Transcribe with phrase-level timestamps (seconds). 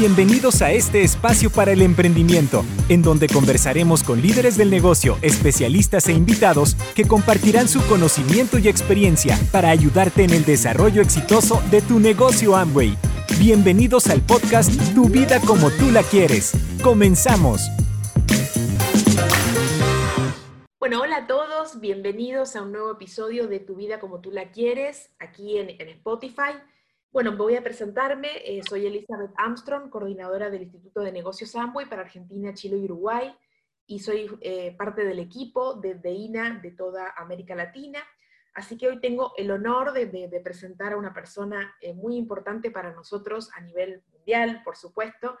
[0.00, 6.08] Bienvenidos a este espacio para el emprendimiento, en donde conversaremos con líderes del negocio, especialistas
[6.08, 11.82] e invitados que compartirán su conocimiento y experiencia para ayudarte en el desarrollo exitoso de
[11.82, 12.96] tu negocio Amway.
[13.38, 16.52] Bienvenidos al podcast Tu vida como tú la quieres.
[16.82, 17.60] Comenzamos.
[20.78, 24.50] Bueno, hola a todos, bienvenidos a un nuevo episodio de Tu vida como tú la
[24.50, 26.54] quieres, aquí en, en Spotify.
[27.12, 28.28] Bueno, voy a presentarme.
[28.44, 33.34] Eh, soy Elizabeth Armstrong, coordinadora del Instituto de Negocios Amway para Argentina, Chile y Uruguay,
[33.84, 37.98] y soy eh, parte del equipo de, INA de toda América Latina.
[38.54, 42.92] Así que hoy tengo el honor de, presentar a una persona eh, muy importante para
[42.92, 45.36] nosotros a nivel mundial, por supuesto,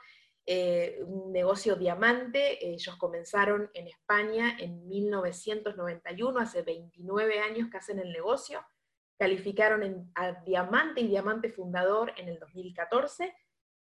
[1.06, 2.66] un negocio diamante.
[2.66, 8.60] Ellos comenzaron en España en 1991, hace 29 años que hacen el negocio
[9.20, 13.36] calificaron en, a Diamante y Diamante Fundador en el 2014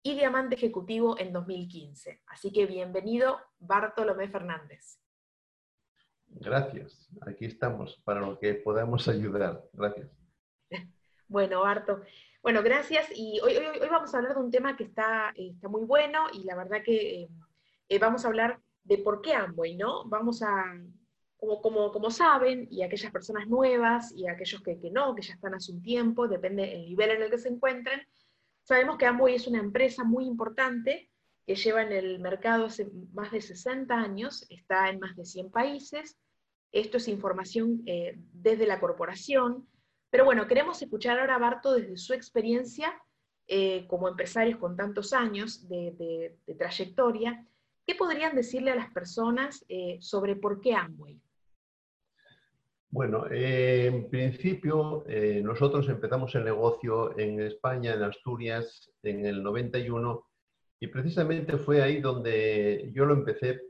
[0.03, 2.21] y Diamante Ejecutivo en 2015.
[2.27, 4.99] Así que bienvenido, Bartolomé Fernández.
[6.27, 9.63] Gracias, aquí estamos para lo que podamos ayudar.
[9.73, 10.07] Gracias.
[11.29, 12.03] Bueno, Barto.
[12.43, 13.07] Bueno, gracias.
[13.15, 16.43] Y hoy, hoy, vamos a hablar de un tema que está, está muy bueno y
[16.43, 17.27] la verdad que
[17.89, 20.05] eh, vamos a hablar de por qué Amway, ¿no?
[20.05, 20.63] Vamos a,
[21.61, 25.71] como, como, saben, y aquellas personas nuevas y aquellos que, no, que ya están hace
[25.71, 28.01] un tiempo, depende del nivel en el que se encuentren,
[28.63, 31.09] sabemos que Amway es una empresa muy importante
[31.45, 35.51] que lleva en el mercado hace más de 60 años, está en más de 100
[35.51, 36.17] países.
[36.71, 39.67] Esto es información eh, desde la corporación.
[40.09, 42.93] Pero bueno, queremos escuchar ahora a Barto desde su experiencia
[43.47, 47.45] eh, como empresarios con tantos años de, trayectoria.
[47.85, 51.19] ¿Qué podrían decirle a las personas eh, sobre por qué Amway?
[52.93, 59.41] Bueno, eh, en principio eh, nosotros empezamos el negocio en España, en Asturias, en el
[59.41, 60.23] 91
[60.79, 63.61] y precisamente fue ahí donde yo lo empecé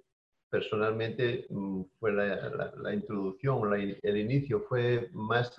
[0.49, 5.55] personalmente, mm, fue la, introducción, el inicio fue más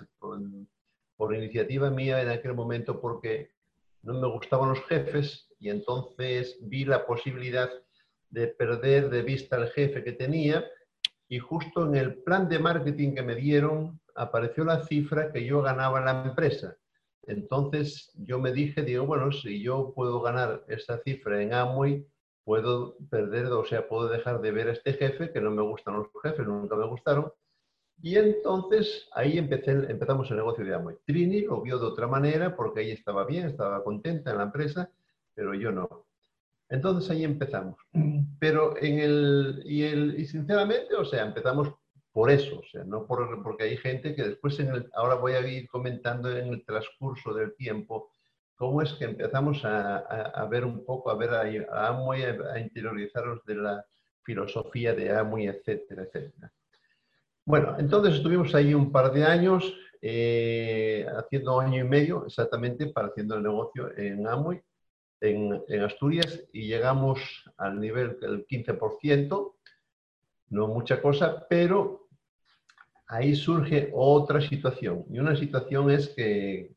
[1.17, 3.49] por iniciativa mía en aquel momento porque
[4.03, 7.71] no me gustaban los jefes y entonces vi la posibilidad
[8.29, 10.63] de perder de vista al jefe que tenía
[11.27, 15.61] y justo en el plan de marketing que me dieron apareció la cifra que yo
[15.61, 16.75] ganaba en la empresa.
[17.23, 22.05] Entonces yo me dije, digo, bueno, si yo puedo ganar esa cifra en Amway,
[22.43, 25.95] puedo perder, o sea, puedo dejar de ver a este jefe, que no me gustan
[25.95, 27.31] los jefes, nunca me gustaron.
[28.01, 30.97] Y entonces ahí empecé, empezamos el negocio de Amway.
[31.05, 34.91] Trini lo vio de otra manera porque ella estaba bien, estaba contenta en la empresa,
[35.33, 36.04] pero yo no.
[36.69, 37.79] Entonces ahí empezamos.
[38.39, 41.73] Pero en el y, el, y sinceramente, o sea, empezamos
[42.11, 45.33] por eso, o sea, no por, porque hay gente que después, en el, ahora voy
[45.33, 48.09] a ir comentando en el transcurso del tiempo,
[48.55, 53.43] cómo es que empezamos a, a, ver un poco, a ver a, Amway, a, interiorizarnos
[53.45, 53.85] de la
[54.23, 56.51] filosofía de Amway, etcétera, etcétera.
[57.45, 63.09] Bueno, entonces estuvimos ahí un par de años, eh, haciendo año y medio exactamente para
[63.09, 64.61] haciendo el negocio en Amway
[65.21, 67.19] en, Asturias y llegamos
[67.57, 69.53] al nivel del 15%,
[70.49, 72.07] no mucha cosa, pero
[73.07, 75.05] ahí surge otra situación.
[75.09, 76.75] Y una situación es que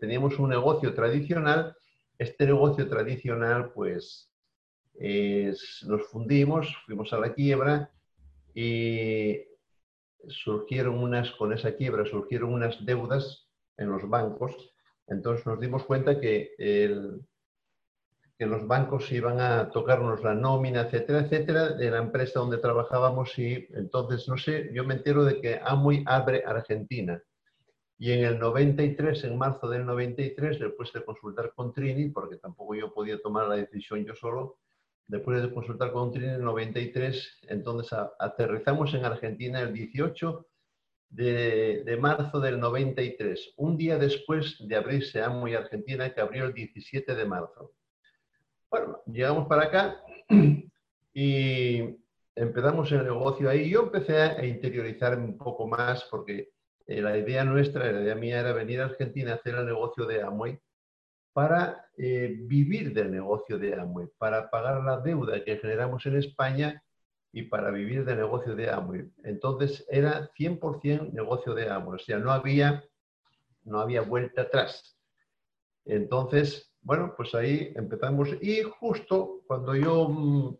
[0.00, 1.76] teníamos un negocio tradicional,
[2.18, 4.30] este negocio tradicional pues
[5.86, 7.90] nos fundimos, fuimos a la quiebra
[8.54, 9.40] y
[10.26, 14.72] surgieron unas, con esa quiebra surgieron unas deudas en los bancos
[15.08, 16.54] entonces nos dimos cuenta que,
[18.38, 23.36] que los bancos iban a tocarnos la nómina, etcétera, etcétera, de la empresa donde trabajábamos
[23.38, 27.20] y entonces, no sé, yo me entero de que Amway abre Argentina.
[28.00, 32.76] Y en el 93, en marzo del 93, después de consultar con Trini, porque tampoco
[32.76, 34.58] yo podía tomar la decisión yo solo,
[35.08, 40.46] después de consultar con Trini en el 93, entonces aterrizamos en Argentina el 18
[41.10, 47.14] de, marzo del 93, un día después de abrirse Amway Argentina, que abrió el 17
[47.14, 47.72] de marzo.
[48.70, 50.02] Bueno, llegamos para acá
[51.14, 51.96] y
[52.34, 53.70] empezamos el negocio ahí.
[53.70, 56.50] Yo empecé a interiorizar un poco más porque
[56.86, 60.04] eh, la idea nuestra, la idea mía era venir a Argentina a hacer el negocio
[60.04, 60.60] de Amway
[61.32, 66.82] para eh, vivir del negocio de Amway, para pagar la deuda que generamos en España
[67.32, 69.10] y para vivir de negocio de Amway.
[69.24, 72.84] Entonces era 100% negocio de Amway, o sea, no había,
[73.64, 74.96] no había vuelta atrás.
[75.84, 80.56] Entonces, bueno, pues ahí empezamos y justo cuando yo mm,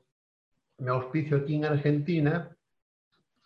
[0.78, 2.54] me auspicio aquí en Argentina,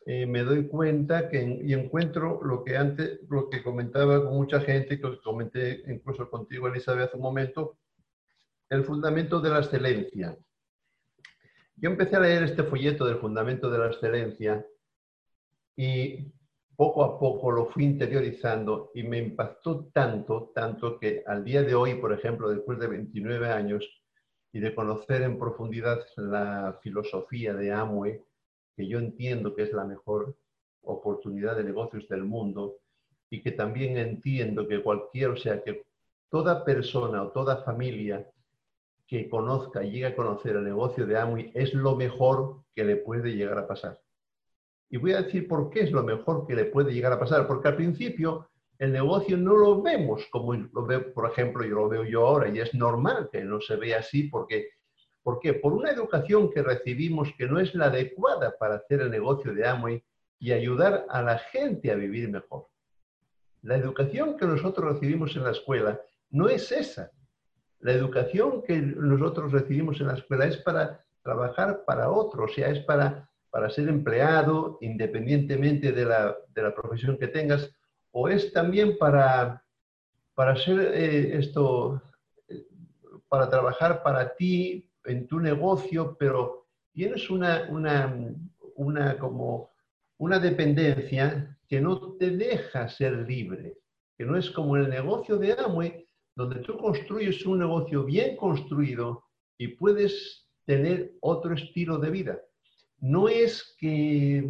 [0.04, 4.60] eh, me doy cuenta que y encuentro lo que antes, lo que comentaba con mucha
[4.60, 7.78] gente, que comenté incluso contigo, Elizabeth, hace un momento,
[8.68, 10.36] el fundamento de la excelencia.
[11.82, 14.64] Yo empecé a leer este folleto del fundamento de la excelencia
[15.74, 16.32] y
[16.76, 21.74] poco a poco lo fui interiorizando y me impactó tanto, tanto que al día de
[21.74, 23.84] hoy, por ejemplo, después de 29 años
[24.52, 28.22] y de conocer en profundidad la filosofía de Amway,
[28.76, 30.36] que yo entiendo que es la mejor
[30.82, 32.76] oportunidad de negocios del mundo
[33.28, 35.84] y que también entiendo que cualquier, o sea, que
[36.30, 38.24] toda persona o toda familia
[39.12, 43.36] que conozca llegue a conocer el negocio de Amway es lo mejor que le puede
[43.36, 44.00] llegar a pasar.
[44.88, 47.46] Y voy a decir por qué es lo mejor que le puede llegar a pasar,
[47.46, 48.48] porque al principio
[48.78, 52.48] el negocio no lo vemos como lo veo, por ejemplo, yo lo veo yo ahora,
[52.48, 54.70] y es normal que no se vea así, porque,
[55.22, 55.52] ¿por qué?
[55.52, 59.68] Por una educación que recibimos que no es la adecuada para hacer el negocio de
[59.68, 60.02] Amway
[60.38, 62.68] y ayudar a la gente a vivir mejor.
[63.60, 66.00] La educación que nosotros recibimos en la escuela
[66.30, 67.12] no es esa.
[67.82, 72.70] La educación que nosotros recibimos en la escuela es para trabajar para otros, o sea,
[72.70, 77.70] es para para ser empleado independientemente de la, profesión que tengas,
[78.10, 79.62] o es también para,
[80.34, 82.00] para ser eh, esto,
[83.28, 89.70] para trabajar para ti en tu negocio, pero tienes una, una, como
[90.16, 93.76] una dependencia que no te deja ser libre,
[94.16, 99.24] que no es como el negocio de Amway, donde tú construyes un negocio bien construido
[99.58, 102.40] y puedes tener otro estilo de vida
[103.02, 104.48] no es que,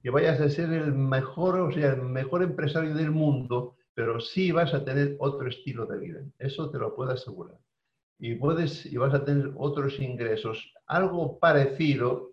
[0.00, 4.52] que vayas a ser el mejor, o sea, el mejor empresario del mundo, pero sí
[4.52, 6.20] vas a tener otro estilo de vida.
[6.38, 7.58] Eso te lo puedo asegurar.
[8.18, 12.32] Y, puedes, y vas a tener otros ingresos, algo parecido,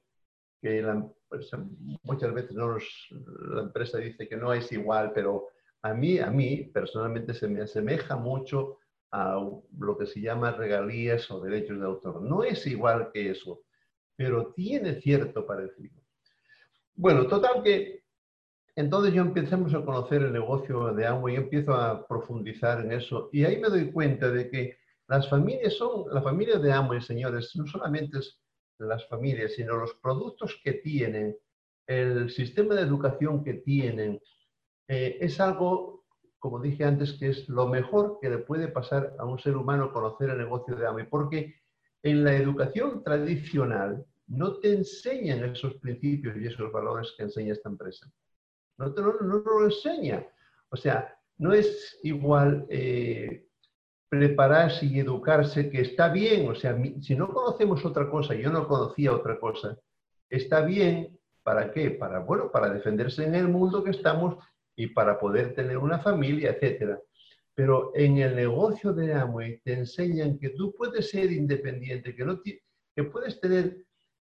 [0.62, 0.86] que
[2.04, 2.78] muchas veces no
[3.52, 5.48] la empresa dice que no es igual, pero
[5.82, 8.80] a mí, a mí personalmente se me asemeja mucho
[9.12, 9.42] a
[9.78, 12.22] lo que se llama regalías o derechos de autor.
[12.22, 13.62] No es igual que eso,
[14.16, 15.96] pero tiene cierto parecido.
[16.96, 18.04] Bueno, total que
[18.76, 23.30] entonces yo empezamos a conocer el negocio de Amway y empiezo a profundizar en eso
[23.34, 24.78] y ahí me doy cuenta de que
[25.08, 28.40] las familias son, la familia de Amway, señores, no solamente es
[28.78, 31.36] las familias, sino los productos que tienen,
[31.88, 34.22] el sistema de educación que tienen,
[34.90, 36.04] eh, es algo,
[36.40, 39.94] como dije antes, que es lo mejor que le puede pasar a un ser humano
[39.94, 41.62] conocer el negocio de Amway, porque
[42.02, 47.70] en la educación tradicional no te enseñan esos principios y esos valores que enseña esta
[47.70, 48.12] empresa.
[48.80, 50.26] No te lo, enseña.
[50.70, 53.46] O sea, no es igual eh,
[54.10, 56.50] prepararse y educarse, que está bien.
[56.50, 59.78] O sea, si no conocemos otra cosa, yo no conocía otra cosa,
[60.32, 61.16] está bien.
[61.44, 61.92] ¿Para qué?
[61.92, 64.38] Para, bueno, para defenderse en el mundo que estamos
[64.80, 66.98] y para poder tener una familia, etcétera.
[67.54, 72.42] Pero en el negocio de Amway te enseñan que tú puedes ser independiente, que, no
[72.42, 73.84] que puedes tener,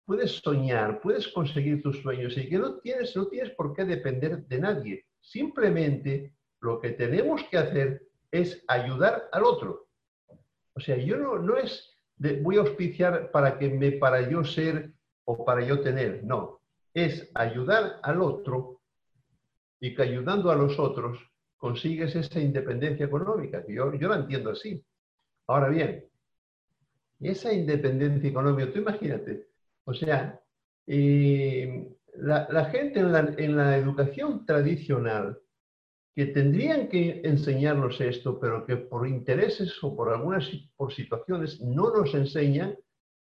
[0.06, 4.48] puedes soñar, puedes conseguir tus sueños y que no tienes, no tienes por qué depender
[4.48, 5.06] de nadie.
[5.20, 9.90] Simplemente lo que tenemos que hacer es ayudar al otro.
[10.76, 14.46] O sea, yo no, no es de, voy a auspiciar para que me, para yo
[14.46, 14.94] ser
[15.26, 16.62] o para yo tener, no.
[16.94, 18.77] Es ayudar al otro
[19.80, 21.20] y que ayudando a los otros
[21.58, 24.84] consigues esa independencia económica, que yo, yo la entiendo así.
[25.48, 26.06] Ahora bien,
[27.20, 29.48] esa independencia económica, tú imagínate,
[29.86, 30.40] o sea,
[30.86, 35.40] eh, la, gente en la, en la, educación tradicional
[36.16, 41.92] que tendrían que enseñarnos esto, pero que por intereses o por algunas por situaciones no
[41.92, 42.76] nos enseñan,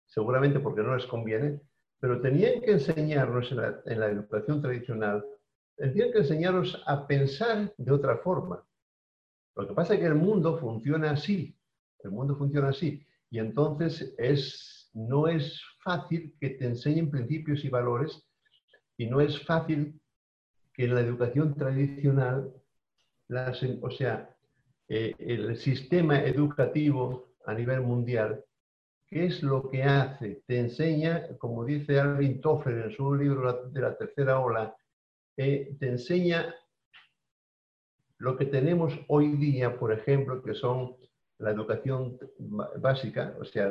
[0.06, 1.60] seguramente porque no les conviene,
[1.98, 5.24] pero tenían que enseñarnos en la, en la educación tradicional
[5.76, 8.64] tendrían que enseñaros a pensar de otra forma.
[9.56, 11.56] Lo que pasa es que el mundo funciona así,
[12.02, 17.68] el mundo funciona así, y entonces es, no es fácil que te enseñen principios y
[17.68, 18.26] valores,
[18.96, 20.00] y no es fácil
[20.72, 22.52] que en la educación tradicional,
[23.80, 24.36] o sea,
[24.88, 28.44] eh, el sistema educativo a nivel mundial,
[29.06, 30.42] ¿qué es lo que hace?
[30.46, 34.74] Te enseña, como dice Alvin Toffler en su libro de la tercera ola,
[35.36, 36.54] te enseña
[38.18, 40.96] lo que tenemos hoy día, por ejemplo, que son
[41.38, 42.18] la educación
[42.78, 43.70] básica, o sea,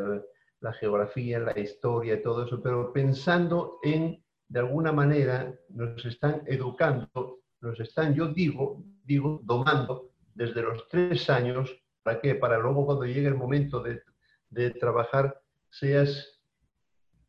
[0.59, 7.39] la geografía, la historia, todo eso, pero pensando en, de alguna manera, nos están educando,
[7.61, 12.35] nos están, yo digo, digo, domando desde los tres años, ¿para qué?
[12.35, 16.39] Para luego cuando llegue el momento de, trabajar, seas,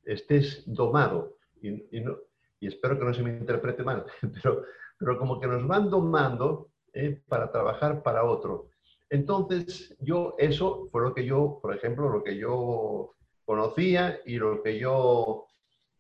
[0.03, 1.39] estés domado.
[1.63, 2.19] Y no,
[2.65, 4.07] y espero que no se me interprete mal,
[4.43, 4.65] pero,
[4.99, 8.71] pero como que nos van domando eh, para trabajar para otro.
[9.11, 14.63] Entonces, yo, eso fue lo que yo, por ejemplo, lo que yo conocía y lo
[14.63, 15.45] que yo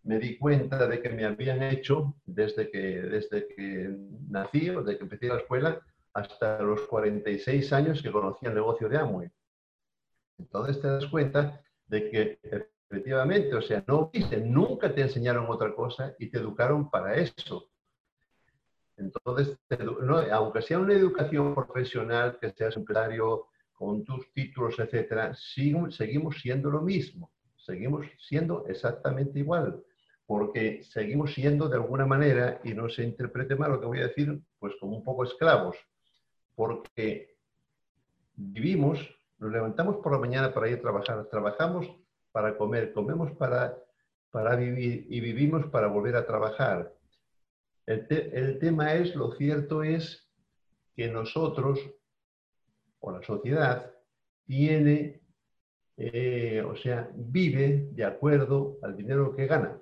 [0.04, 3.94] me di cuenta de que me habían hecho desde que, desde que
[4.30, 5.80] nací, desde que empecé la escuela,
[6.14, 9.30] hasta los 46 años que conocí el negocio de Amway.
[10.38, 14.10] Entonces te das cuenta de que efectivamente, o sea, no
[14.44, 17.68] nunca te enseñaron otra cosa y te educaron para eso.
[18.96, 19.58] Entonces,
[20.30, 26.80] aunque sea una educación profesional, que seas empresario con tus títulos, etcétera, seguimos siendo lo
[26.80, 29.82] mismo, seguimos siendo exactamente igual
[30.26, 34.08] porque seguimos siendo de alguna manera, y no se interprete mal lo que voy a
[34.08, 35.76] decir, pues como un poco esclavos,
[36.54, 37.36] porque
[38.34, 38.98] vivimos,
[39.38, 42.03] nos levantamos por la mañana para ir a trabajar, trabajamos
[42.34, 43.78] para comer, comemos para,
[44.32, 46.92] para vivir y vivimos para volver a trabajar.
[47.86, 50.28] El, tema es, lo cierto es
[50.96, 51.78] que nosotros,
[52.98, 53.88] o la sociedad,
[54.44, 55.20] tiene,
[55.96, 59.80] eh, o sea, vive de acuerdo al dinero que gana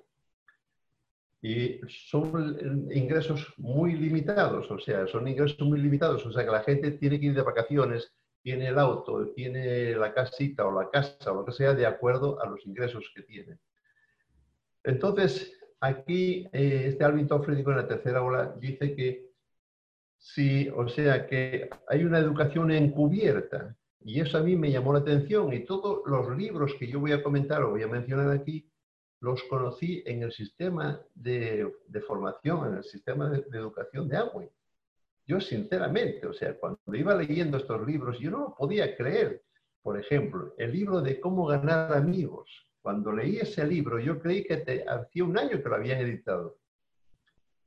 [1.41, 6.63] y son ingresos muy limitados, o sea, son ingresos muy limitados, o sea que la
[6.63, 11.31] gente tiene que ir de vacaciones, tiene el auto, tiene la casita o la casa
[11.31, 13.57] o lo que sea de acuerdo a los ingresos que tiene.
[14.83, 19.31] Entonces, aquí eh, este Alvin Toffler en la tercera ola dice que
[20.17, 24.99] sí, o sea que hay una educación encubierta y eso a mí me llamó la
[24.99, 28.69] atención y todos los libros que yo voy a comentar o voy a mencionar aquí
[29.21, 31.73] los conocí en el sistema de,
[32.05, 34.49] formación, en el sistema de, educación de Amway.
[35.25, 39.43] Yo sinceramente, o sea, cuando iba leyendo estos libros, yo no lo podía creer.
[39.81, 42.69] Por ejemplo, el libro de cómo ganar amigos.
[42.81, 46.57] Cuando leí ese libro, yo creí que te, hacía un año que lo habían editado.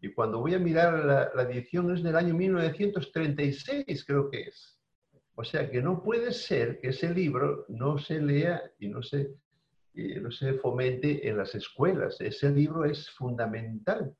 [0.00, 4.78] Y cuando voy a mirar la, edición es del año 1936, creo que es.
[5.34, 9.34] O sea que no puede ser que ese libro no se lea y no se
[10.20, 12.20] no se fomente en las escuelas.
[12.20, 14.14] Ese libro es fundamental,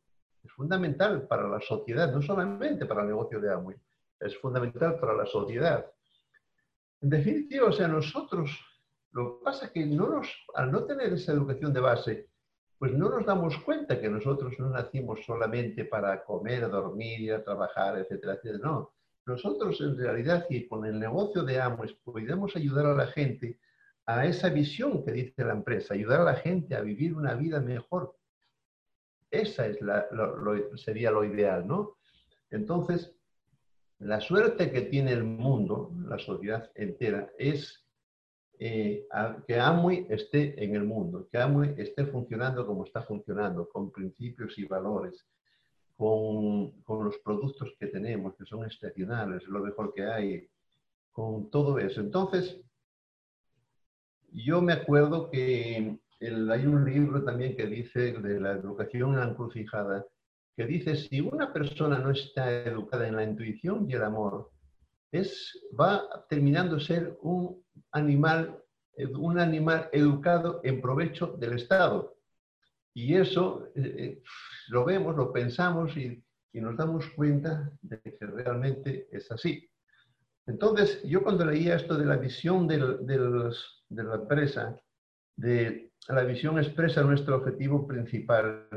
[0.47, 3.77] es fundamental para la sociedad, no solamente para el negocio de Amway,
[4.21, 5.85] es fundamental para la sociedad.
[7.03, 8.51] En definitiva, o sea, nosotros,
[9.13, 12.29] lo que pasa es que no nos, al no tener esa educación de base,
[12.79, 17.43] pues no nos damos cuenta que nosotros no nacimos solamente para comer, dormir, ir a
[17.45, 18.59] trabajar, etcétera, etcétera.
[18.63, 18.93] No,
[19.27, 23.59] nosotros en realidad, y con el negocio de Amway podemos ayudar a la gente
[24.07, 27.61] a esa visión que dice la empresa, ayudar a la gente a vivir una vida
[27.61, 28.17] mejor.
[29.31, 30.07] Esa es la,
[30.77, 31.97] sería lo ideal, ¿no?
[32.51, 33.15] Entonces,
[33.99, 37.85] la suerte que tiene el mundo, la sociedad entera, es
[38.59, 39.07] eh,
[39.47, 44.59] que Amway esté en el mundo, que Amway esté funcionando como está funcionando, con principios
[44.59, 45.27] y valores,
[45.97, 50.49] con, con los productos que tenemos, que son excepcionales, lo mejor que hay,
[51.11, 52.01] con todo eso.
[52.01, 52.61] Entonces,
[54.33, 60.07] yo me acuerdo que hay un libro también que dice de la educación encrucijada,
[60.57, 64.51] que dice, si una persona no está educada en la intuición y el amor,
[65.13, 68.63] es, va terminando ser un animal,
[69.19, 72.17] un animal educado en provecho del Estado.
[72.95, 74.23] Y eso eh, eh,
[74.69, 79.69] lo vemos, lo pensamos y, y, nos damos cuenta de que realmente es así.
[80.47, 83.53] Entonces, yo cuando leía esto de la visión del, del,
[83.91, 84.81] de la empresa,
[85.37, 88.69] de la visión expresa nuestro objetivo principal.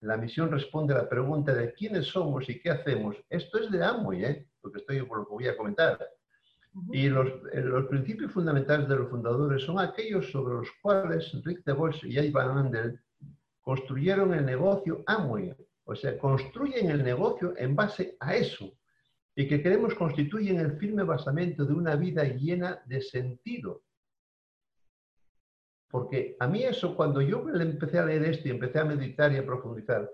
[0.00, 3.16] La misión responde a la pregunta de quiénes somos y qué hacemos.
[3.28, 4.48] Esto es de Amway, ¿eh?
[4.62, 5.98] lo que estoy por lo que voy a comentar.
[6.92, 11.64] Y los, eh, los, principios fundamentales de los fundadores son aquellos sobre los cuales Rick
[11.64, 13.00] DeVos y Ivan Andel
[13.62, 15.54] construyeron el negocio Amway.
[15.84, 18.72] O sea, construyen el negocio en base a eso.
[19.34, 23.82] Y que queremos constituyen el firme basamento de una vida llena de sentido,
[25.96, 29.38] porque a mí eso, cuando yo empecé a leer esto y empecé a meditar y
[29.38, 30.06] a profundizar,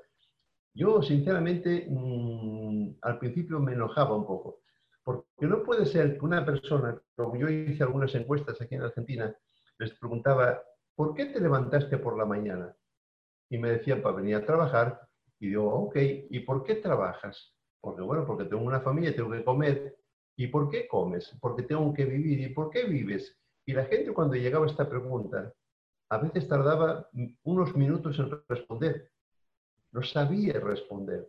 [0.72, 4.60] yo sinceramente mm, al principio me enojaba un poco.
[5.02, 9.36] Porque no puede ser que una persona, como yo hice algunas encuestas aquí en Argentina,
[9.80, 10.62] les preguntaba,
[10.94, 12.76] ¿por qué te levantaste por la mañana?
[13.50, 15.00] Y me decían, para venir a trabajar.
[15.40, 15.96] Y digo, ok,
[16.30, 17.56] ¿y por qué trabajas?
[17.80, 19.96] Porque bueno, porque tengo una familia, tengo que comer.
[20.36, 21.36] ¿Y por qué comes?
[21.40, 22.38] Porque tengo que vivir.
[22.38, 23.36] ¿Y por qué vives?
[23.66, 25.52] Y la gente cuando llegaba a esta pregunta,
[26.12, 27.08] a veces tardaba
[27.42, 29.10] unos minutos en responder.
[29.92, 31.26] No sabía responder.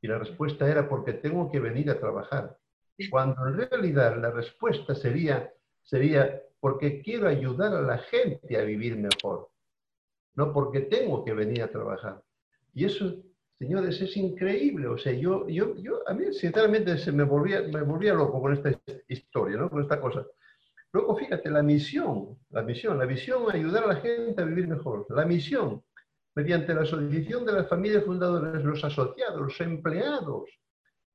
[0.00, 2.56] Y la respuesta era porque tengo que venir a trabajar.
[3.10, 8.96] Cuando en realidad la respuesta sería, sería porque quiero ayudar a la gente a vivir
[8.96, 9.50] mejor.
[10.34, 12.22] No porque tengo que venir a trabajar.
[12.72, 13.16] Y eso
[13.58, 14.86] Señores, es increíble.
[14.86, 18.54] O sea, yo, yo, yo a mí sinceramente se me volvía, me volvía loco con
[18.54, 18.72] esta
[19.06, 19.68] historia, ¿no?
[19.68, 20.26] Con esta cosa.
[20.92, 25.06] Luego, fíjate, la misión, la misión, la visión, ayudar a la gente a vivir mejor.
[25.10, 25.84] La misión,
[26.34, 30.50] mediante la asociación de las familias fundadoras, los asociados, los empleados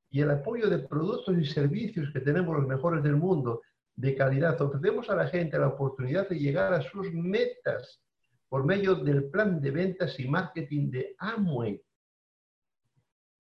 [0.10, 3.62] y el apoyo de productos y servicios que tenemos los mejores del mundo,
[3.96, 8.02] de calidad, ofrecemos a la gente la oportunidad de llegar a sus metas
[8.50, 11.82] por medio del plan de ventas y marketing de Amway.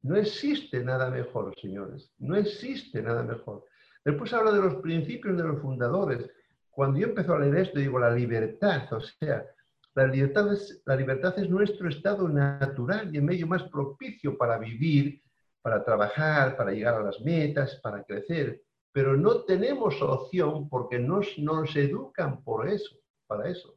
[0.01, 2.11] No existe nada mejor, señores.
[2.17, 3.65] No existe nada mejor.
[4.05, 6.29] Después habla de los principios de los fundadores.
[6.69, 9.43] Cuando yo empecé a leer esto, digo, la libertad, o sea,
[9.95, 10.95] la libertad, es, la
[11.47, 15.23] nuestro estado natural y el medio más propicio para vivir,
[15.61, 18.61] para trabajar, para llegar a las metas, para crecer.
[18.91, 22.95] Pero no tenemos opción porque nos, nos educan por eso,
[23.25, 23.75] para eso.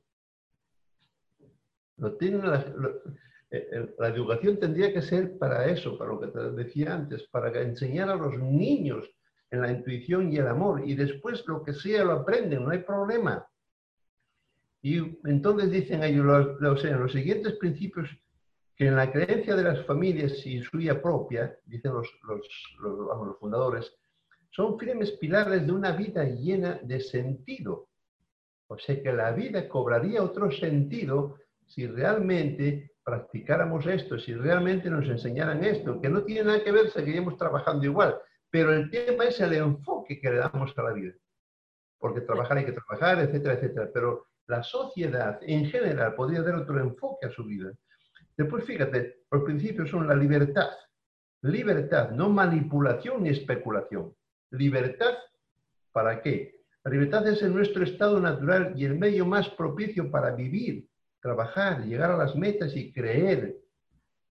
[1.97, 2.43] Lo tienen
[3.51, 7.63] eh, la educación tendría que ser para eso, para lo que te decía antes, para
[7.63, 9.09] enseñar a los niños
[9.51, 12.81] en la intuición y el amor, y después lo que sea lo aprenden, no hay
[12.81, 13.47] problema.
[14.83, 16.25] Y entonces dicen ellos,
[16.61, 18.09] los, los siguientes principios
[18.79, 23.93] que en la creencia de las familias y suya propia, dicen los, los, fundadores,
[24.51, 27.89] son firmes pilares de una vida llena de sentido.
[28.69, 35.09] O sea que la vida cobraría otro sentido si realmente practicáramos esto, si realmente nos
[35.09, 38.17] enseñaran esto, que no tiene nada que ver, seguiríamos trabajando igual.
[38.51, 41.13] Pero el tema es el enfoque que le damos a la vida.
[41.99, 43.91] Porque trabajar hay que trabajar, etcétera, etcétera.
[43.93, 47.73] Pero la sociedad en general podría dar otro enfoque a su vida.
[48.37, 50.71] Después, fíjate, los principios son la libertad.
[51.43, 54.15] Libertad, no manipulación ni especulación.
[54.51, 55.15] Libertad,
[55.93, 56.63] ¿para qué?
[56.85, 60.89] La libertad es en nuestro estado natural y el medio más propicio para vivir,
[61.21, 63.57] trabajar, llegar a las metas y creer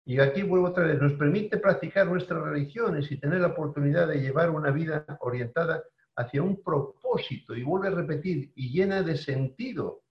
[0.09, 4.19] y aquí vuelvo otra vez, nos permite practicar nuestras religiones y tener la oportunidad de
[4.19, 5.83] llevar una vida orientada
[6.15, 10.01] hacia un propósito, y vuelve a repetir, y llena de sentido.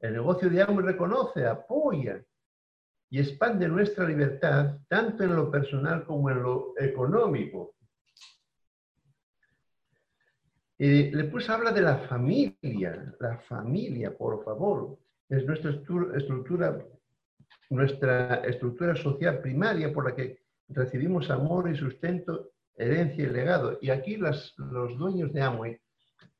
[0.00, 2.20] El negocio de Amo reconoce, apoya
[3.10, 7.76] y expande nuestra libertad, tanto en lo personal como en lo económico.
[10.80, 14.98] Eh, después habla de la familia, la familia, por favor.
[15.28, 16.76] Es nuestra estructura
[17.72, 23.78] nuestra estructura social primaria por la que recibimos amor y sustento, herencia y legado.
[23.80, 25.80] Y aquí las, los dueños de Amway,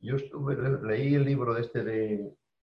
[0.00, 2.14] yo estuve, leí el libro de este de,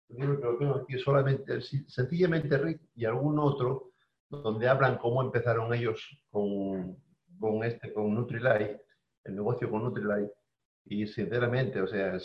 [0.08, 3.90] el libro que lo tengo aquí solamente, sencillamente Rick y algún otro,
[4.28, 6.00] donde hablan cómo empezaron ellos
[6.30, 6.96] con,
[7.38, 8.82] con este, con Nutrilite,
[9.24, 10.32] el negocio con Nutrilite.
[10.86, 12.18] Y sinceramente, o sea,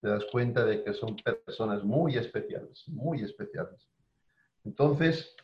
[0.00, 3.88] te das cuenta de que son personas muy especiales, muy especiales.
[4.64, 5.34] Entonces,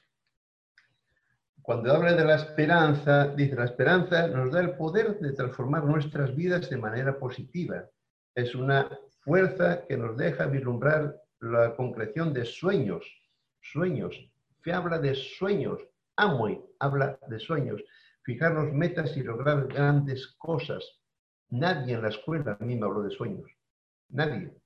[1.68, 6.35] cuando habla de la esperanza, dice, la esperanza nos da el poder de transformar nuestras
[6.35, 7.85] vidas de manera positiva.
[8.35, 8.88] Es una
[9.20, 13.04] fuerza que nos deja vislumbrar la concreción de sueños,
[13.61, 14.16] sueños.
[14.62, 17.85] Fe habla de sueños, Amway habla de sueños.
[18.22, 20.83] Fijarnos metas y lograr grandes cosas.
[21.50, 23.50] Nadie en la escuela a mí me habló de sueños.
[24.09, 24.57] Nadie.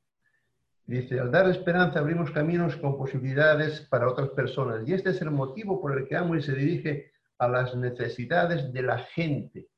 [0.86, 4.86] Dice, al dar esperanza abrimos caminos con posibilidades para otras personas.
[4.86, 8.82] Y este es el motivo por el que Amway se dirige a las necesidades de
[8.82, 9.68] la gente.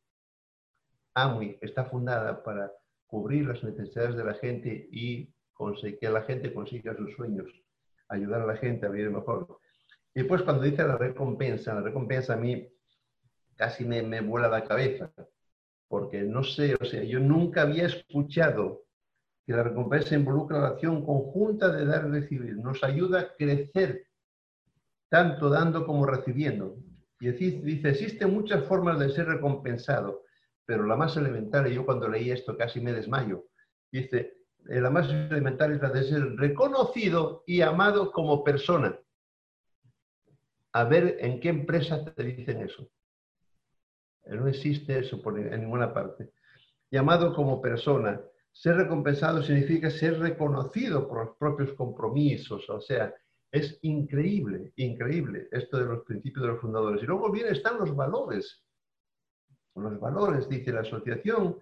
[1.14, 2.73] Amway está fundada para
[3.07, 5.33] cubrir las necesidades de la gente y
[6.01, 7.49] que la gente consiga sus sueños,
[8.09, 9.61] ayudar a la gente a vivir mejor.
[10.14, 12.69] Y después cuando dice la recompensa, la recompensa a mí
[13.57, 15.12] casi me, me vuela la cabeza,
[15.88, 18.84] porque no sé, o sea, yo nunca había escuchado
[19.46, 22.57] que la recompensa involucra la acción conjunta de dar y recibir.
[22.57, 24.07] Nos ayuda a crecer,
[25.11, 26.76] tanto dando como recibiendo.
[27.20, 30.24] Y dice, existen muchas formas de ser recompensado,
[30.64, 33.46] pero la más elemental, y yo cuando leí esto casi me desmayo,
[33.92, 38.98] dice, eh, la más elemental es la de ser reconocido y amado como persona.
[40.72, 42.90] A ver en qué empresa te dicen eso.
[44.26, 46.33] No existe eso en ninguna parte.
[46.90, 48.20] Llamado como persona,
[48.55, 53.12] ser recompensado significa ser reconocido por los propios compromisos, o sea,
[53.51, 57.03] es increíble, increíble esto de los principios de los fundadores.
[57.03, 58.64] Y luego bien están los valores.
[59.75, 61.59] Los valores, dice la asociación,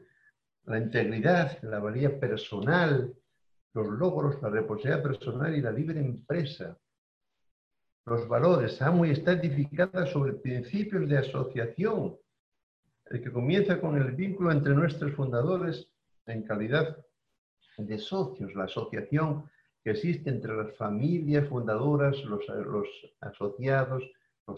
[0.65, 3.15] la integridad, la valía personal,
[3.73, 6.79] los logros, la responsabilidad personal y la libre empresa.
[8.05, 12.17] Los valores, y está edificada sobre principios de asociación,
[13.07, 15.92] el que comienza con el vínculo entre nuestros fundadores
[16.27, 16.97] en calidad
[17.79, 19.51] de socios, la asociación
[19.83, 22.45] que existe entre las familias fundadoras, los,
[23.21, 24.03] asociados,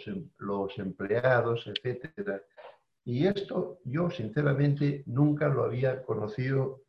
[0.07, 2.42] em, los, empleados, etcétera.
[3.05, 6.83] Y esto yo sinceramente nunca lo había conocido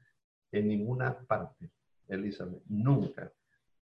[0.51, 1.69] en ninguna parte,
[2.07, 3.31] Elizabeth, nunca.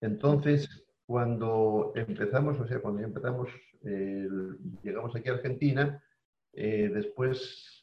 [0.01, 0.68] Entonces,
[1.07, 3.49] cuando empezamos, o sea, cuando empezamos,
[4.83, 6.03] llegamos aquí a Argentina,
[6.53, 7.82] eh, después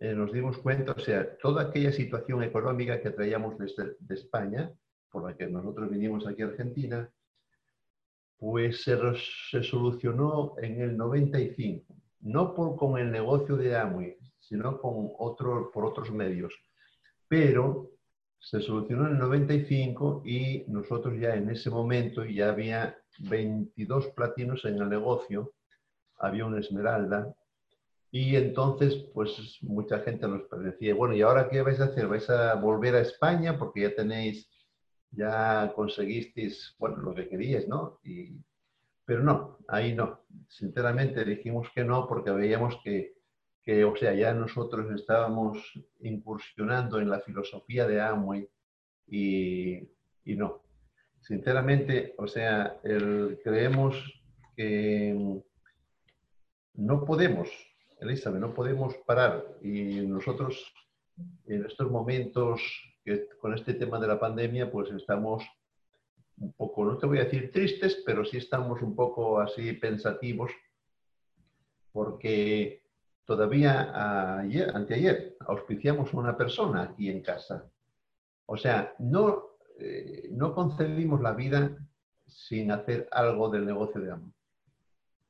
[0.00, 4.72] eh, nos dimos cuenta, o sea, toda aquella situación económica que traíamos desde de España,
[5.10, 7.10] por la que nosotros vinimos aquí a Argentina,
[8.38, 15.10] pues se, solucionó en el 95, no por, con el negocio de Amway, sino con
[15.18, 16.54] otro, por otros medios.
[17.28, 17.90] Pero
[18.38, 24.64] se solucionó en el 95 y nosotros ya en ese momento ya había 22 platinos
[24.64, 25.52] en el negocio,
[26.16, 27.34] había una esmeralda
[28.10, 32.08] y entonces pues mucha gente nos decía, bueno, ¿y ahora qué vais a hacer?
[32.08, 34.48] ¿Vais a volver a España porque ya tenéis
[35.12, 38.00] ya conseguisteis, bueno, lo que queríais, ¿no?
[38.04, 38.32] Y,
[39.04, 40.20] pero no, ahí no.
[40.48, 43.14] Sinceramente dijimos que no porque veíamos que,
[43.62, 45.58] que, o sea, ya nosotros estábamos
[46.00, 48.48] incursionando en la filosofía de Amway
[49.08, 49.78] y,
[50.24, 50.62] y no.
[51.20, 53.96] Sinceramente, o sea, el, creemos
[54.56, 55.42] que
[56.74, 57.48] no podemos,
[58.00, 60.72] Elizabeth, no podemos parar y nosotros
[61.46, 62.60] en estos momentos
[63.40, 65.44] con este tema de la pandemia pues estamos
[66.38, 70.50] un poco, no te voy a decir tristes, pero sí estamos un poco así pensativos
[71.92, 72.82] porque
[73.26, 77.70] todavía ayer, anteayer auspiciamos a una persona aquí en casa.
[78.46, 81.76] O sea, no, eh, no concebimos la vida
[82.26, 84.39] sin hacer algo del negocio de amor.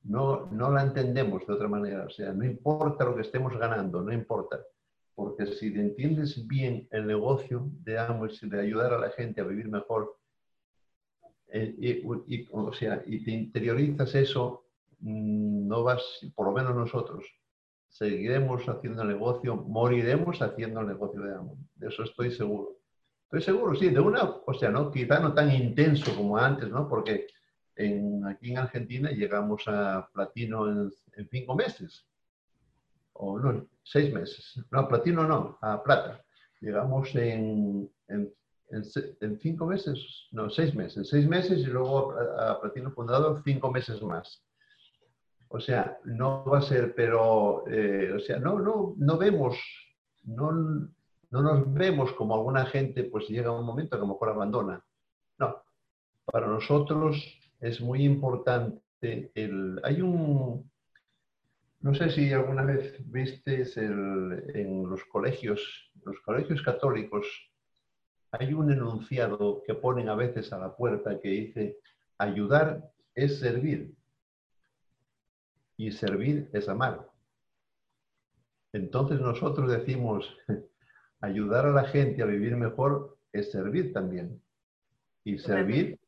[0.03, 2.05] No, no la entendemos de otra manera.
[2.05, 4.61] O sea, no importa lo que estemos ganando, no importa
[5.21, 9.45] porque si entiendes bien el negocio de Amos y de ayudar a la gente a
[9.45, 10.17] vivir mejor,
[11.49, 11.75] eh,
[12.27, 14.65] y, o sea, y te interiorizas eso,
[15.01, 16.03] mm, no vas,
[16.35, 17.25] por lo menos nosotros,
[17.89, 21.59] seguiremos haciendo el negocio, moriremos haciendo el negocio de Amos.
[21.75, 22.79] De eso estoy seguro.
[23.25, 24.91] Estoy seguro, sí, de una, o sea, ¿no?
[24.91, 26.89] quizá no tan intenso como antes, ¿no?
[26.89, 27.27] Porque
[28.27, 32.07] aquí en Argentina llegamos a platino en cinco meses
[33.21, 34.59] o no, seis meses.
[34.71, 36.25] No, platino no, a plata.
[36.61, 38.33] Llegamos en, en,
[38.71, 44.03] en, cinco meses, no, seis meses, seis meses y luego a, platino fundador cinco meses
[44.03, 44.43] más.
[45.49, 49.59] O sea, no va a ser, pero, eh, o sea, no, no, no vemos,
[50.25, 54.29] no, no nos vemos como alguna gente, pues llega un momento que a lo mejor
[54.31, 54.85] abandona.
[55.38, 55.62] No,
[56.25, 59.81] para nosotros es muy importante el...
[59.85, 60.70] Hay un,
[61.81, 67.27] no sé si alguna vez viste en los colegios, los colegios católicos,
[68.33, 71.79] hay un enunciado que ponen a veces a la puerta que dice,
[72.18, 73.92] ayudar es servir
[75.77, 77.09] y servir es amar.
[78.73, 80.37] Entonces nosotros decimos,
[81.20, 84.40] ayudar a la gente a vivir mejor es servir también.
[85.25, 85.99] Y servir,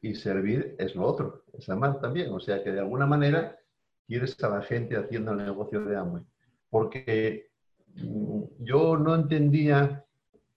[0.00, 2.32] y servir es lo otro, es amar también.
[2.32, 3.58] O sea que de alguna manera
[4.06, 6.24] quieres a la gente haciendo el negocio de Amway.
[6.70, 7.50] Porque
[7.94, 10.04] mm, yo no entendía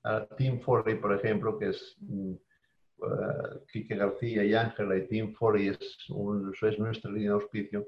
[0.03, 2.37] a Tim Foley, por ejemplo, que es uh,
[3.71, 7.87] Quique García y Ángela, y Tim Foley es, un, es nuestra línea de auspicio.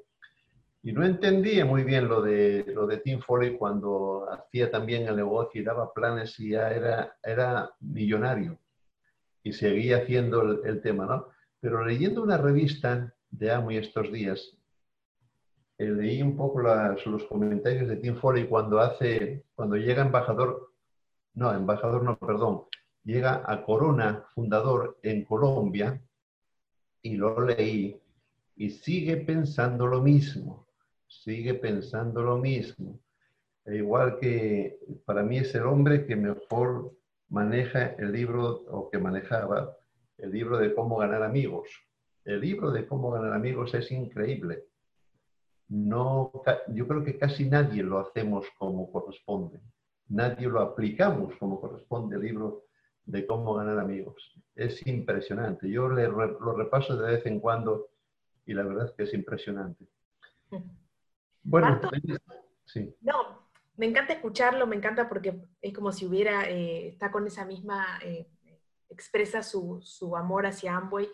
[0.83, 5.15] Y no entendía muy bien lo de, lo de Tim Foley cuando hacía también el
[5.15, 8.59] negocio y daba planes y ya era, era millonario.
[9.43, 11.27] Y seguía haciendo el, el tema, ¿no?
[11.63, 14.52] Pero leyendo una revista de Amway estos días,
[15.78, 20.73] eh, leí un poco los comentarios de Tim Foley cuando hace, cuando llega embajador,
[21.36, 22.63] no, embajador no, perdón,
[23.06, 26.02] llega a Corona, fundador en Colombia,
[27.02, 27.97] y lo leí,
[28.58, 30.67] y sigue pensando lo mismo,
[31.08, 32.99] sigue pensando lo mismo.
[33.63, 36.91] E igual que para mí es el hombre que mejor
[37.30, 39.78] maneja el libro, o que manejaba
[40.23, 41.69] el libro de cómo ganar amigos.
[42.25, 44.65] El libro de cómo ganar amigos es increíble
[45.73, 46.31] no,
[46.67, 49.59] yo creo que casi nadie lo hacemos como corresponde.
[50.09, 52.65] Nadie lo aplicamos como corresponde el libro
[53.05, 54.39] de cómo ganar amigos.
[54.55, 55.67] Es impresionante.
[55.69, 57.89] Yo lo repaso de vez en cuando
[58.45, 59.86] y la verdad es que es impresionante.
[61.45, 61.77] Bueno,
[62.63, 62.95] sí.
[63.01, 67.43] No, me encanta escucharlo, me encanta porque es como si hubiera, eh, está con esa
[67.43, 68.29] misma, eh,
[68.93, 69.82] expresa su,
[70.15, 71.10] amor hacia Amway,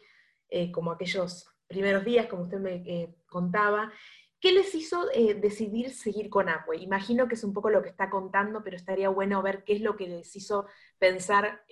[0.49, 3.91] eh, como aquellos primeros días, como usted me contaba.
[4.39, 6.83] ¿Qué les hizo eh, decidir seguir con Amway?
[6.83, 9.81] Imagino que es un poco lo que está contando, pero estaría bueno ver qué es
[9.81, 11.63] lo que les hizo pensar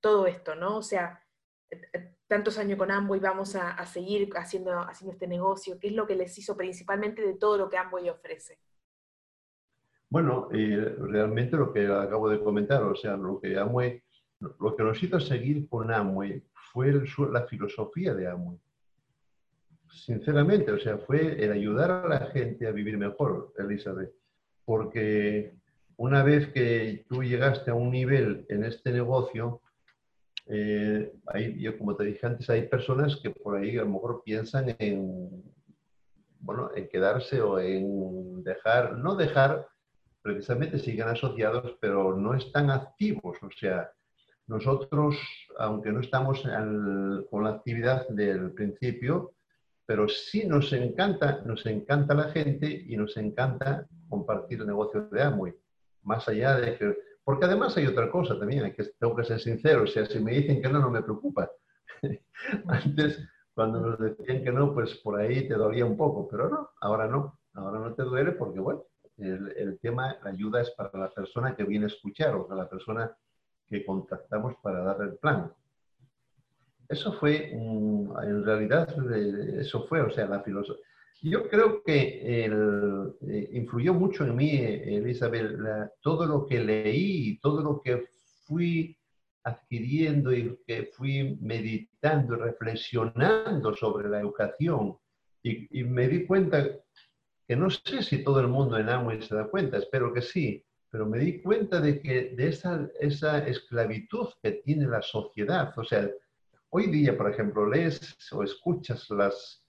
[0.00, 0.76] todo esto, ¿no?
[0.78, 1.22] O sea,
[1.70, 5.78] eh, eh, tantos años con Amway vamos a, seguir haciendo, haciendo este negocio?
[5.78, 8.58] ¿Qué es lo que les hizo principalmente de todo lo que Amway ofrece?
[10.08, 14.02] Bueno, eh, realmente lo que acabo de comentar, o sea, lo que Amway,
[14.40, 16.92] lo que nos hizo seguir con Amway fue
[17.32, 18.58] la filosofía de Amway.
[19.90, 24.12] Sinceramente, o sea, fue el ayudar a la gente a vivir mejor, Elizabeth.
[24.64, 25.54] Porque
[25.96, 29.62] una vez que tú llegaste a un nivel en este negocio,
[30.46, 31.12] eh,
[31.58, 35.42] yo como te dije antes, hay personas que por ahí a lo mejor piensan en,
[36.40, 39.66] bueno, en quedarse o en dejar, no dejar,
[40.20, 43.38] precisamente siguen asociados, pero no están activos.
[43.42, 43.90] O sea,
[44.46, 45.16] nosotros,
[45.58, 46.42] aunque no estamos
[47.30, 49.32] con la actividad del principio,
[49.86, 55.22] pero sí nos encanta, nos encanta la gente y nos encanta compartir el negocio de
[55.22, 55.54] Amway.
[56.02, 59.82] Más allá de que porque además hay otra cosa también, que, tengo que ser sincero,
[59.82, 61.50] o sea, si me dicen que no, no me preocupa.
[62.68, 63.20] Antes,
[63.52, 67.08] cuando nos decían que no, pues por ahí te dolía un poco, pero no, ahora
[67.08, 68.84] no, ahora no te duele porque, bueno,
[69.16, 72.62] el, el tema, la ayuda es para la persona que viene a escuchar o para
[72.62, 73.12] la persona
[73.68, 75.52] que contactamos para darle el plan.
[76.88, 80.84] Eso fue, en realidad, eh, eso fue, o sea, la filosofía
[81.22, 85.58] yo creo que eh, influyó mucho en mí, Elizabeth,
[86.00, 88.06] todo lo que leí, y todo lo que
[88.44, 88.96] fui
[89.42, 94.96] adquiriendo y que fui meditando y reflexionando sobre la educación.
[95.42, 96.68] Y, me di cuenta
[97.46, 100.64] que no sé si todo el mundo en Amway se da cuenta, espero que sí,
[100.96, 105.74] pero me di cuenta de que de esa, esa esclavitud que tiene la sociedad.
[105.76, 106.10] O sea,
[106.70, 109.62] hoy día, por ejemplo, lees o escuchas las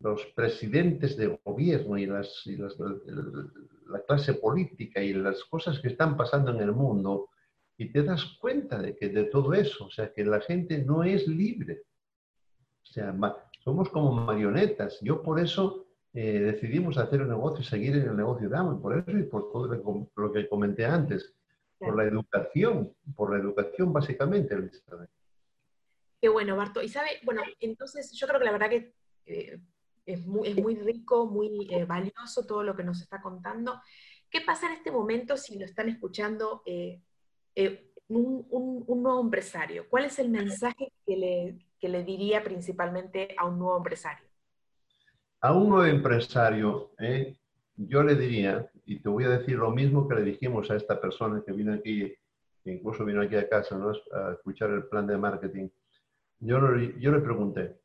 [0.00, 6.50] los presidentes de gobierno y, las, la clase política y las cosas que están pasando
[6.50, 7.28] en el mundo
[7.76, 11.04] y te das cuenta de que de todo eso, o sea, que la gente no
[11.04, 11.82] es libre.
[12.82, 13.14] O sea,
[13.62, 14.98] somos como marionetas.
[15.00, 15.81] Yo por eso
[16.14, 19.22] eh, decidimos hacer un negocio y seguir en el negocio de Amway, por eso y
[19.24, 21.34] por todo lo que comenté antes,
[21.78, 24.56] por la educación, por la educación básicamente,
[26.20, 26.80] Qué bueno, Barto.
[26.80, 28.94] Y sabe, bueno, entonces yo creo que la verdad que
[29.26, 29.60] eh,
[30.06, 33.80] es muy, rico, muy eh, valioso todo lo que nos está contando.
[34.30, 37.00] ¿Qué pasa en este momento si lo están escuchando eh,
[37.54, 39.88] eh, un, nuevo empresario?
[39.88, 44.26] ¿Cuál es el mensaje que le, que le diría principalmente a un nuevo empresario?
[45.44, 46.92] A un nuevo empresario,
[47.76, 51.00] yo le diría, y te voy a decir lo mismo que le dijimos a esta
[51.00, 52.14] persona que vino aquí,
[52.64, 55.68] incluso vino aquí a casa a escuchar el plan de marketing,
[56.38, 57.76] yo, le pregunté,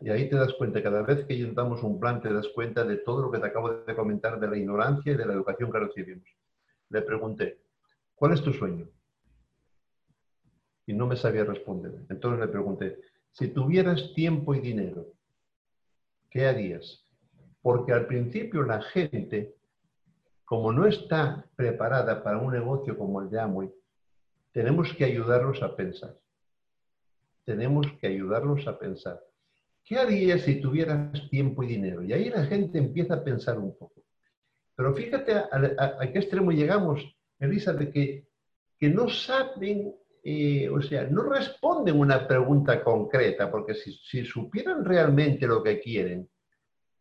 [0.00, 2.96] y ahí te das cuenta, cada vez que damos un plan, te das cuenta de
[2.96, 5.78] todo lo que te acabo de comentar de la ignorancia y de la educación que
[5.78, 6.28] recibimos.
[6.90, 7.60] Le pregunté,
[8.16, 8.88] ¿cuál es tu sueño?
[10.86, 11.92] Y no me sabía responder.
[12.08, 15.06] Entonces le pregunté, si tuvieras tiempo y dinero,
[16.34, 17.06] ¿qué harías?
[17.62, 19.54] Porque al principio la gente,
[20.44, 23.72] como no está preparada para un negocio como el de Amway,
[24.52, 26.18] tenemos que ayudarlos a pensar.
[27.44, 29.20] Tenemos que ayudarlos a pensar.
[29.84, 32.02] ¿Qué harías si tuvieras tiempo y dinero?
[32.02, 34.02] Y ahí la gente empieza a pensar un poco.
[34.74, 37.00] Pero fíjate a, qué extremo llegamos,
[37.38, 38.26] Elisa, de que,
[38.78, 39.94] que no saben,
[40.24, 45.78] eh, o sea, no responden una pregunta concreta, porque si, si supieran realmente lo que
[45.78, 46.28] quieren,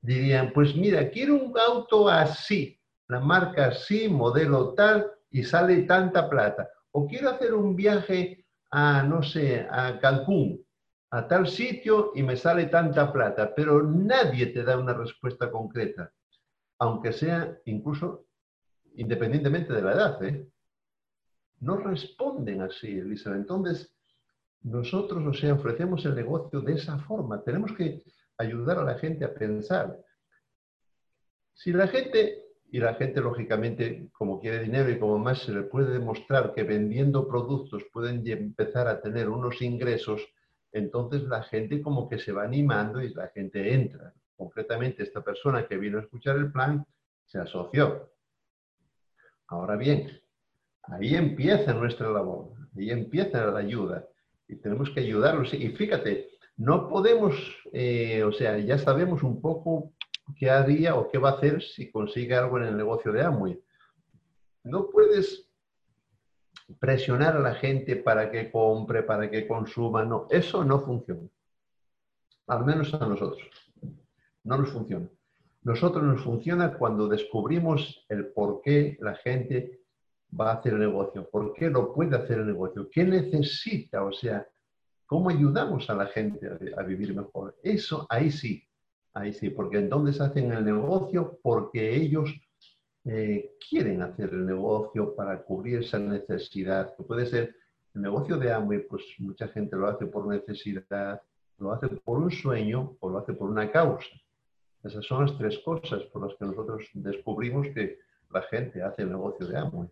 [0.01, 6.29] dirían, pues mira, quiero un auto así, la marca así, modelo tal, y sale tanta
[6.29, 6.69] plata.
[6.91, 10.61] O quiero hacer un viaje a, no sé, a Cancún,
[11.11, 16.11] a tal sitio y me sale tanta plata, pero nadie te da una respuesta concreta,
[16.79, 18.25] aunque sea incluso
[18.95, 20.23] independientemente de la edad.
[20.23, 20.47] ¿eh?
[21.63, 23.33] No responden así, Elisa.
[23.33, 23.95] Entonces,
[24.63, 27.41] nosotros, o sea, ofrecemos el negocio de esa forma.
[27.41, 28.03] Tenemos que
[28.37, 29.97] ayudar a la gente a pensar.
[31.53, 35.63] Si la gente, y la gente lógicamente, como quiere dinero y como más se le
[35.63, 40.21] puede demostrar que vendiendo productos pueden empezar a tener unos ingresos,
[40.73, 44.13] entonces la gente como que se va animando y la gente entra.
[44.35, 46.85] Concretamente, esta persona que vino a escuchar el plan
[47.25, 48.11] se asoció.
[49.47, 50.22] Ahora bien,
[50.83, 54.07] ahí empieza nuestra labor, ahí empieza la ayuda
[54.47, 55.53] y tenemos que ayudarlos.
[55.53, 57.35] Y fíjate, no podemos,
[57.71, 59.93] eh, o sea, ya sabemos un poco
[60.37, 63.59] qué haría o qué va a hacer si consigue algo en el negocio de Amway.
[64.63, 65.49] No puedes
[66.79, 71.27] presionar a la gente para que compre, para que consuma, no, eso no funciona.
[72.47, 73.49] Al menos a nosotros.
[74.43, 75.07] No nos funciona.
[75.63, 79.82] Nosotros nos funciona cuando descubrimos el por qué la gente
[80.39, 84.11] va a hacer el negocio, por qué lo puede hacer el negocio, qué necesita, o
[84.11, 84.47] sea,
[85.13, 87.55] ¿Cómo ayudamos a la gente a, vivir mejor?
[87.61, 88.63] Eso, ahí sí,
[89.13, 92.33] ahí sí, porque entonces hacen el negocio porque ellos
[93.05, 97.55] eh, quieren hacer el negocio para cubrir esa necesidad, que puede ser
[97.93, 101.21] el negocio de hambre, pues mucha gente lo hace por necesidad,
[101.59, 104.09] lo hace por un sueño o lo hace por una causa.
[104.83, 107.99] Esas son las tres cosas por las que nosotros descubrimos que
[108.31, 109.89] la gente hace el negocio de Amway.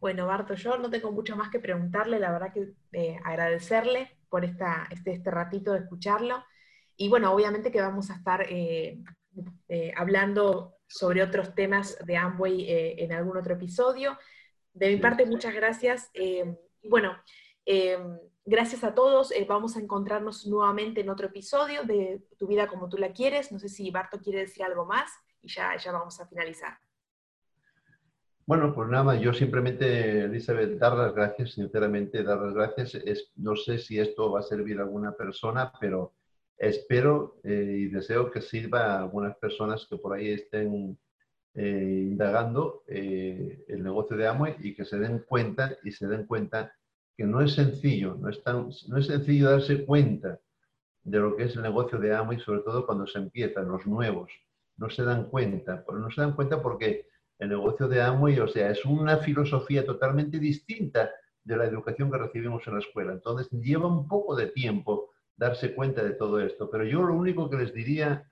[0.00, 4.44] Bueno, Barto, yo no tengo mucho más que preguntarle, la verdad que eh, agradecerle por
[4.44, 6.44] esta, este, este, ratito de escucharlo.
[6.96, 9.02] Y bueno, obviamente que vamos a estar eh,
[9.68, 14.18] eh, hablando sobre otros temas de Amway en algún otro episodio.
[14.72, 16.10] De mi parte, muchas gracias.
[16.84, 17.16] bueno,
[18.44, 19.32] gracias a todos.
[19.48, 23.52] vamos a encontrarnos nuevamente en otro episodio de Tu vida como tú la quieres.
[23.52, 25.10] No sé si Barto quiere decir algo más
[25.42, 26.78] y ya, ya vamos a finalizar.
[28.48, 32.94] Bueno, pues nada más, yo simplemente, Elizabeth, dar las gracias, sinceramente, dar las gracias.
[32.94, 36.14] Es, no sé si esto va a servir a alguna persona, pero
[36.56, 40.98] espero eh, y deseo que sirva a algunas personas que por ahí estén
[41.52, 46.24] eh, indagando eh, el negocio de Amway y que se den cuenta y se den
[46.24, 46.72] cuenta
[47.18, 50.40] que no es sencillo, no es, tan, no es sencillo darse cuenta
[51.02, 54.32] de lo que es el negocio de Amway, sobre todo cuando se empiezan los nuevos.
[54.78, 57.08] No se dan cuenta, no se dan cuenta porque
[57.38, 61.10] el negocio de Amway, o sea, es una filosofía totalmente distinta
[61.44, 63.12] de la educación que recibimos en la escuela.
[63.12, 67.48] Entonces, lleva un poco de tiempo darse cuenta de todo esto, pero yo lo único
[67.48, 68.28] que les diría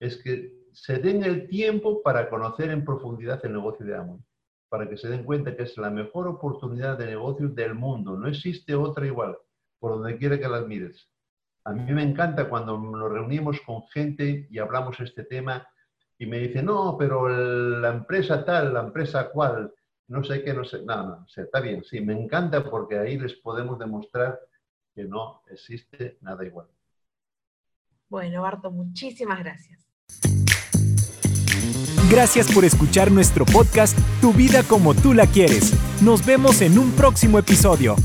[0.00, 4.20] es que se den el tiempo para conocer en profundidad el negocio de Amway,
[4.68, 8.16] para que se den cuenta que es la mejor oportunidad de negocio del mundo.
[8.16, 9.36] No existe otra igual,
[9.78, 11.08] por donde quiera que las mires.
[11.64, 15.66] A mí me encanta cuando nos reunimos con gente y hablamos este tema
[16.18, 19.72] y me dice, no, pero la empresa tal, la empresa cual,
[20.08, 22.98] no sé qué, no sé, no, no, o sea, está bien, sí, me encanta porque
[22.98, 24.40] ahí les podemos demostrar
[24.94, 26.66] que no existe nada igual.
[28.08, 29.86] Bueno, Barto, muchísimas gracias.
[32.10, 35.74] Gracias por escuchar nuestro podcast Tu vida como tú la quieres.
[36.02, 37.96] Nos vemos en un próximo episodio.